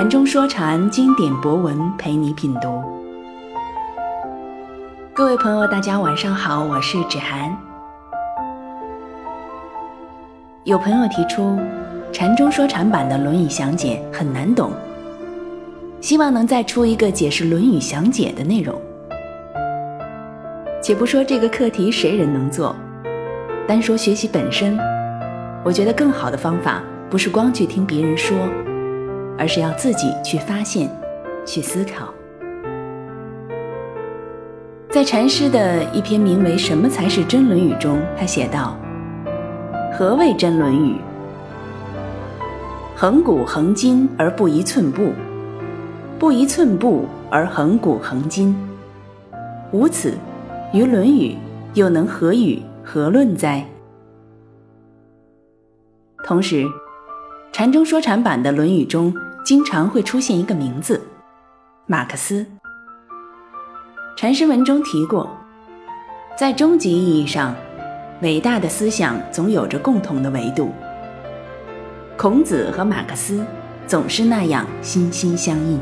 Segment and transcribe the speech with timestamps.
[0.00, 2.82] 禅中说禅经典博文陪你品读。
[5.12, 7.54] 各位朋友，大家晚上好，我是芷涵。
[10.64, 11.54] 有朋友提出，
[12.10, 14.72] 禅中说禅版的《论语详解》很难懂，
[16.00, 18.74] 希望能再出一个解释《论语详解》的内容。
[20.80, 22.74] 且不说这个课题谁人能做，
[23.68, 24.78] 单说学习本身，
[25.62, 28.34] 我觉得更好的方法不是光去听别人说，
[29.40, 30.86] 而是要自己去发现、
[31.46, 32.12] 去思考。
[34.90, 38.76] 在禅师的一篇名为《什么才是真论语》中，他写道
[39.96, 40.96] ：“何谓真论语？
[42.94, 45.12] 恒古恒今而不移寸步，
[46.18, 48.54] 不移寸步而恒古恒今。
[49.72, 50.12] 无此。”
[50.72, 51.32] 于《论语》
[51.74, 53.64] 又能何语何论哉？
[56.24, 56.64] 同时，
[57.50, 61.00] 禅中说禅版的《论语》中经常会出现一个名字——
[61.86, 62.44] 马克思。
[64.16, 65.30] 禅师文中提过，
[66.36, 67.54] 在终极意义上，
[68.20, 70.72] 伟大的思想总有着共同的维度。
[72.18, 73.42] 孔子和马克思
[73.86, 75.80] 总是那样心心相印。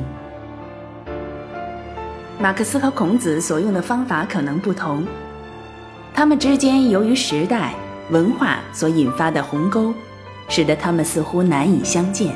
[2.39, 5.05] 马克思和孔子所用的方法可能不同，
[6.15, 7.75] 他们之间由于时代
[8.11, 9.93] 文化所引发的鸿沟，
[10.49, 12.33] 使得他们似乎难以相见，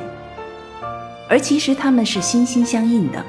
[1.33, 3.25] 而其实他们是心心相印的。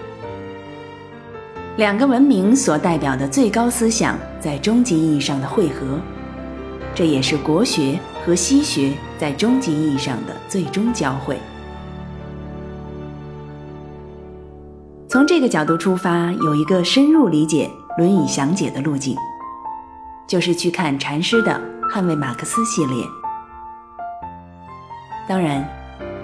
[1.77, 5.97] 两个文明所代表的最高思想在终极意义上的汇合，
[6.93, 11.39] 这也是国学和西学在终极意义上的最终交汇。
[15.07, 19.15] 从这个角度出发，有一个深入理解《论语详解》的路径，
[20.27, 21.53] 就是去看禅师的
[21.89, 23.05] 《捍卫马克思》系列。
[25.25, 25.65] 当然，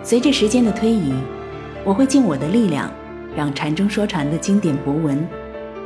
[0.04, 1.14] 随着时间的推移，
[1.86, 2.92] 我会尽我的力量，
[3.36, 5.28] 让禅中说禅的经典博文，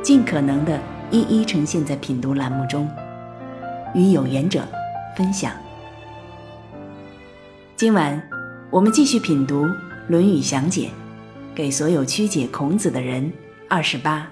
[0.02, 0.78] 尽可能的
[1.10, 2.88] 一一呈现在品读栏目中，
[3.94, 4.66] 与有缘者
[5.16, 5.52] 分享。
[7.76, 8.20] 今晚，
[8.70, 9.64] 我们继续品读
[10.08, 10.88] 《论语详解》。
[11.54, 13.32] 给所有曲解孔子的人，
[13.68, 14.28] 二十八。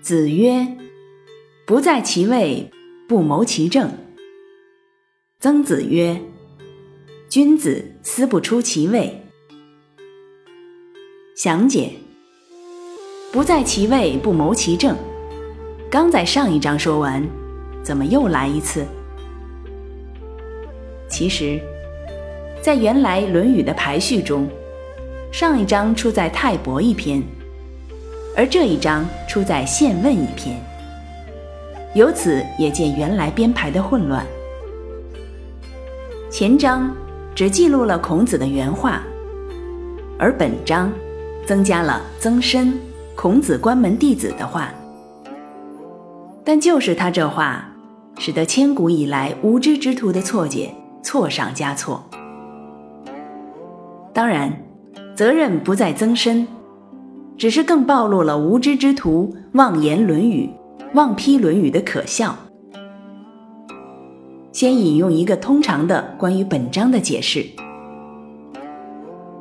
[0.00, 0.64] 子曰
[1.66, 2.70] ：“不在其位，
[3.08, 3.90] 不谋其政。”
[5.40, 6.16] 曾子曰
[7.28, 9.20] ：“君子思不出其位。”
[11.34, 11.90] 详解
[13.32, 14.96] ：“不在其位，不谋其政。”
[15.90, 17.20] 刚在上一章说完。
[17.82, 18.84] 怎么又来一次？
[21.08, 21.60] 其实，
[22.60, 24.48] 在原来《论语》的排序中，
[25.30, 27.22] 上一章出在泰伯一篇，
[28.36, 30.60] 而这一章出在宪问一篇，
[31.96, 34.22] 由此也见原来编排的混乱。
[36.30, 36.94] 前章
[37.34, 39.00] 只记录了孔子的原话，
[40.18, 40.92] 而本章
[41.46, 42.70] 增加了曾参、
[43.14, 44.68] 孔子关门弟子的话，
[46.44, 47.66] 但就是他这话。
[48.18, 52.02] 使得千古以来无知之徒的错解错上加错。
[54.14, 54.50] 当然，
[55.14, 56.46] 责任不在曾参，
[57.36, 60.46] 只是更暴露了无知之徒妄言《论语》、
[60.96, 62.34] 妄批《论语》的可笑。
[64.50, 67.44] 先引用一个通常的关于本章的解释：“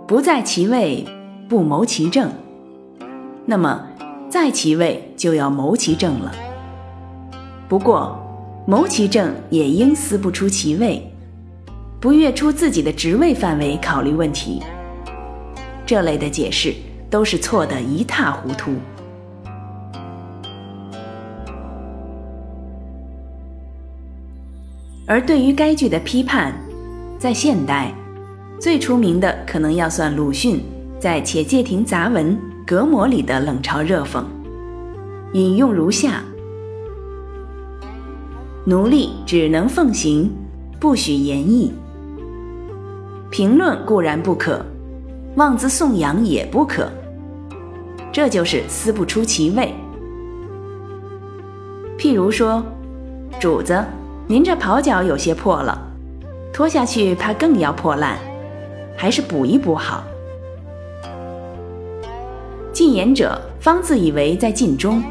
[0.06, 1.06] 不在其位，
[1.48, 2.30] 不谋其政。”
[3.48, 3.88] 那么，
[4.28, 6.30] 在其位就要谋其政了。
[7.70, 8.22] 不过。
[8.68, 11.08] 谋其政也应思不出其位，
[12.02, 14.60] 不越出自己的职位范围考虑问题。
[15.86, 16.74] 这类的解释
[17.08, 18.74] 都是错得一塌糊涂。
[25.08, 26.54] 而对于该剧的批判，
[27.20, 27.94] 在现代
[28.60, 30.64] 最出名的可能要算鲁迅
[31.00, 32.34] 在《且介亭杂文·
[32.66, 34.24] 隔膜》里的冷嘲热讽，
[35.34, 36.24] 引用如下。
[38.66, 40.32] 奴隶只能奉行，
[40.80, 41.72] 不许言议。
[43.30, 44.66] 评论固然不可，
[45.36, 46.90] 妄自颂扬也不可。
[48.12, 49.72] 这就是思不出其位。
[51.98, 52.64] 譬如说，
[53.40, 53.84] 主子，
[54.28, 55.80] 您这袍脚有些破了，
[56.52, 58.18] 脱下去怕更要破烂，
[58.98, 60.04] 还是补一补好。
[62.74, 65.04] 进言者方自以为在尽忠，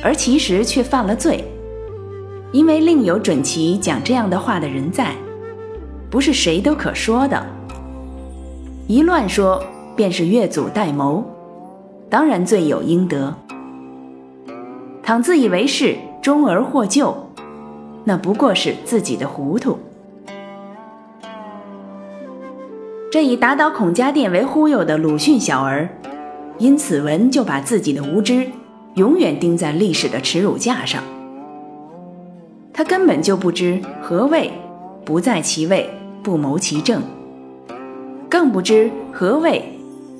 [0.00, 1.44] 而其实却犯了罪。
[2.52, 5.12] 因为另有准其讲这样的话的人在，
[6.08, 7.44] 不是谁都可说的。
[8.86, 9.60] 一乱说，
[9.96, 11.24] 便是越俎代谋，
[12.08, 13.34] 当然罪有应得。
[15.02, 17.16] 倘自以为是，忠而获救，
[18.04, 19.78] 那不过是自己的糊涂。
[23.12, 25.88] 这以打倒孔家店为忽悠的鲁迅小儿，
[26.58, 28.46] 因此文就把自己的无知
[28.94, 31.02] 永远钉在历史的耻辱架上。
[32.72, 34.50] 他根本就不知何谓
[35.04, 35.90] 不在其位
[36.22, 37.02] 不谋其政，
[38.28, 39.62] 更不知何谓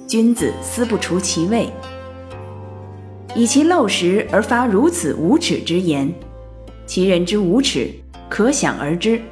[0.07, 1.71] 君子思不除其位。
[3.37, 6.13] 以其陋识而发如此无耻之言，
[6.91, 7.89] 其人之无耻
[8.29, 9.23] 可想而知。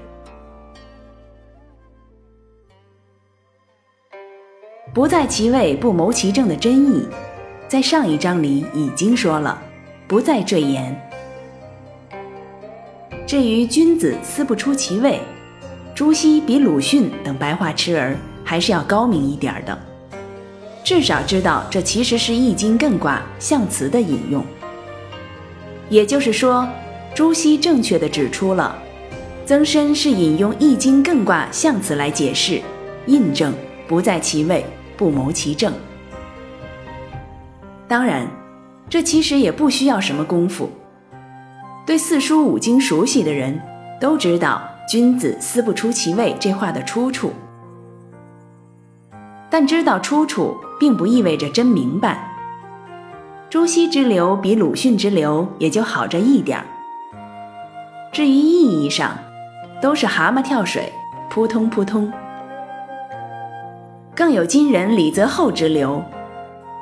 [4.94, 7.04] 不在其位不谋其政的真意，
[7.66, 9.60] 在上一章里已经说了，
[10.06, 10.96] 不再赘言。
[13.26, 15.18] 至于君子思不出其位，
[15.96, 19.76] 朱熹比鲁迅等白话痴儿还是要高明一点的，
[20.84, 24.44] 至少知道这其实是《易经》艮卦象辞的引用。
[25.88, 26.64] 也就是说，
[27.18, 28.80] 朱熹正确的指出了，
[29.44, 32.62] 曾参是引用《易经》艮卦象辞来解释、
[33.06, 33.52] 印证
[33.88, 34.64] “不在其位
[34.96, 35.72] 不谋其政”。
[37.88, 38.24] 当然，
[38.88, 40.70] 这其实也不需要什么功夫。
[41.84, 43.60] 对四书五经熟悉的人
[44.00, 47.32] 都知道“君子思不出其位”这话的出处，
[49.50, 52.32] 但知道出处并不意味着真明白。
[53.50, 56.64] 朱熹之流比鲁迅之流也就好这一点儿。
[58.18, 59.16] 至于意义上，
[59.80, 60.92] 都是蛤蟆跳水，
[61.30, 62.12] 扑通扑通。
[64.12, 66.02] 更有今人李泽厚之流，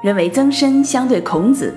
[0.02, 1.76] 认为曾参相对孔子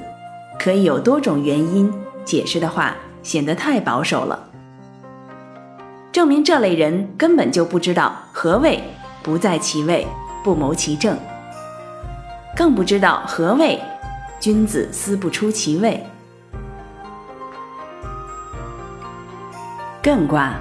[0.58, 1.92] 可以有多种原因
[2.24, 2.96] 解释的话。
[3.22, 4.48] 显得太保守了，
[6.10, 8.82] 证明这类人根本就不知道何谓
[9.22, 10.08] 不在其位
[10.42, 11.18] 不谋其政，
[12.56, 13.78] 更不知道何谓
[14.40, 16.02] 君子思不出其位。
[20.02, 20.54] 艮卦，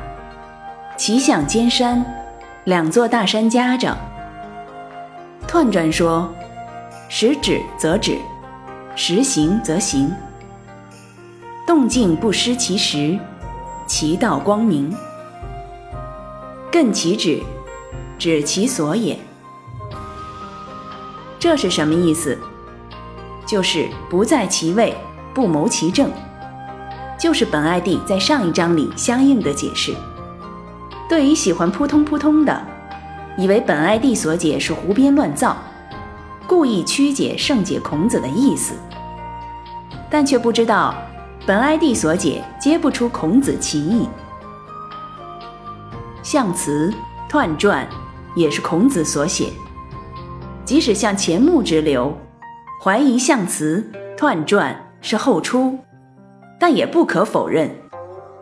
[0.97, 2.05] 其象兼山，
[2.65, 3.97] 两座大山夹着。
[5.47, 6.29] 彖传说：
[7.09, 8.19] 时止则止，
[8.97, 10.13] 时行则行。
[11.65, 13.17] 动静不失其时，
[13.87, 14.93] 其道光明。
[16.73, 17.41] 艮其止，
[18.19, 19.17] 止其所也。
[21.39, 22.37] 这是什么意思？
[23.47, 24.97] 就是不在其位，
[25.33, 26.11] 不谋其政。
[27.29, 29.93] 就是本艾帝在上一章里相应的解释。
[31.11, 32.59] 对于喜欢扑通扑通的，
[33.37, 35.55] 以为本艾帝所解是胡编乱造，
[36.47, 38.73] 故意曲解圣解孔子的意思，
[40.09, 40.95] 但却不知道。
[41.47, 44.09] 本哀帝所解，皆不出孔子其意。
[46.23, 46.91] 象辞、
[47.31, 47.87] 彖传
[48.35, 49.53] 也是孔子所写。
[50.65, 52.17] 即使像钱穆之流，
[52.83, 53.87] 怀疑象辞、
[54.17, 55.79] 彖传是后出，
[56.59, 57.71] 但也不可否认，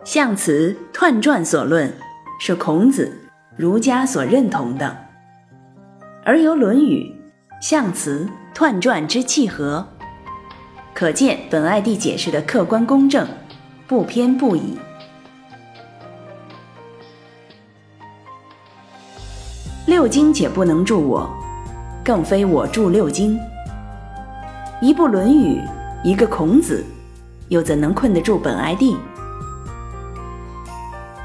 [0.03, 1.93] 象辞、彖传所论
[2.39, 4.97] 是孔子、儒家所认同的。
[6.25, 7.15] 而由《论语》
[7.65, 9.87] 象辞、彖传之契合。
[10.93, 13.27] 可见本艾帝解释的客观公正，
[13.87, 14.77] 不偏不倚。
[19.85, 21.29] 六经且不能助我，
[22.03, 23.39] 更非我助六经。
[24.81, 25.59] 一部《论语》，
[26.03, 26.83] 一个孔子，
[27.49, 28.97] 又怎能困得住本艾帝？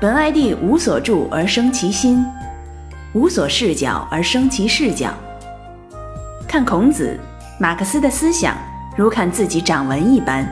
[0.00, 2.24] 本艾帝无所住而生其心，
[3.12, 5.12] 无所视角而生其视角。
[6.48, 7.18] 看孔子、
[7.58, 8.56] 马克思的思想。
[8.94, 10.46] 如看自己掌纹一般，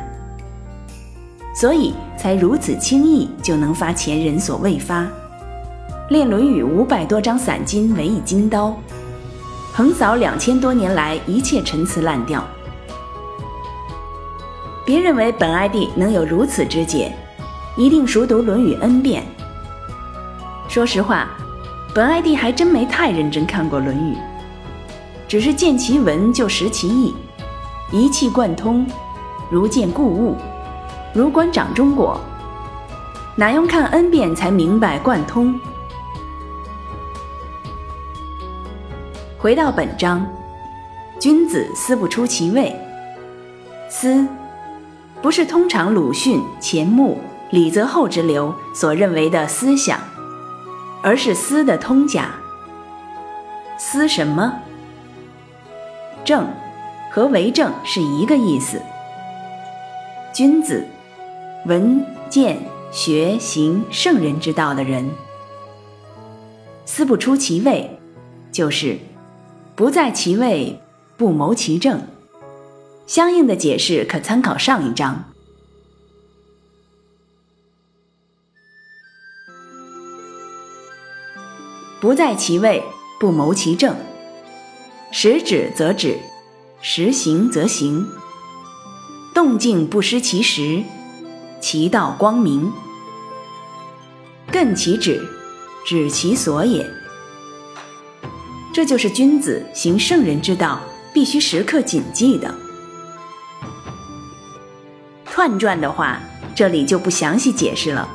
[1.54, 5.06] 所以才如此轻易就能发前人所未发。
[6.08, 8.74] 练《论语》五百多章散经为一金刀，
[9.74, 12.42] 横扫两千多年来一切陈词滥调。
[14.90, 17.12] 别认为本艾帝能有如此之解，
[17.76, 19.22] 一定熟读《论语》n 遍。
[20.68, 21.28] 说实话，
[21.94, 24.14] 本艾帝还真没太认真看过《论语》，
[25.28, 27.14] 只是见其文就识其意。
[27.92, 28.84] 一气贯通，
[29.48, 30.34] 如见故物，
[31.14, 32.20] 如观掌中果。
[33.36, 35.54] 哪用看 n 遍才明白贯通？
[39.38, 40.26] 回到本章，
[41.20, 42.74] 君子思不出其位。
[43.88, 44.26] 思，
[45.22, 47.18] 不是通常鲁迅、钱穆、
[47.50, 50.00] 李泽厚之流所认为的思想，
[51.02, 52.34] 而是思的通假。
[53.78, 54.52] 思什么？
[56.24, 56.46] 正。
[57.12, 58.80] 和为政是一个意思。
[60.32, 60.86] 君子，
[61.66, 62.56] 闻见
[62.92, 65.10] 学行圣人之道的人，
[66.86, 67.98] 思不出其位，
[68.52, 68.96] 就是
[69.74, 70.80] 不在其位，
[71.16, 72.00] 不谋其政。
[73.10, 75.24] 相应的解释可参考上一章。
[82.00, 82.84] 不在其位，
[83.18, 83.96] 不谋其政。
[85.10, 86.20] 实止则止，
[86.80, 88.06] 实行则行。
[89.34, 90.84] 动静不失其时，
[91.60, 92.70] 其道光明。
[94.52, 95.28] 艮其止，
[95.84, 96.88] 止其所也。
[98.72, 100.80] 这就是君子行圣人之道
[101.12, 102.54] 必须时刻谨记的。
[105.40, 106.20] 换传的话，
[106.54, 108.06] 这里就不详细解释了，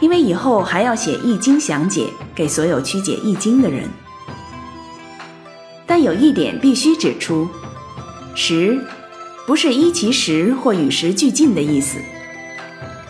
[0.00, 3.86] 因为以后还要写《易经》详解给所有曲解《易经》的人。
[5.86, 7.46] 但有一点必须指出：
[8.34, 8.80] 时
[9.46, 11.98] 不是依其时或与时俱进的意思，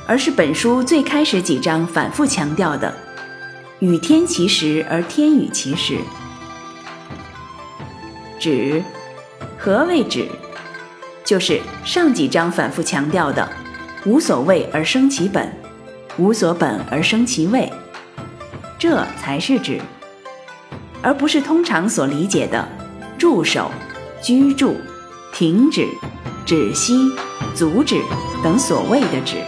[0.09, 2.93] 而是本书最开始几章反复强调的
[3.79, 5.99] “与天齐时而天与其时”。
[8.41, 8.83] 止，
[9.57, 10.27] 何谓止？
[11.27, 13.47] 就是上几章反复强调的
[14.07, 15.53] “无所谓而生其本，
[16.17, 17.71] 无所本而生其位”，
[18.79, 19.81] 这才是止，
[21.03, 22.67] 而不是通常所理解的
[23.19, 23.73] 驻守、
[24.23, 24.77] 居住、
[25.35, 25.85] 停止、
[26.47, 27.11] 止息、
[27.57, 28.01] 阻止
[28.45, 29.39] 等所谓的止。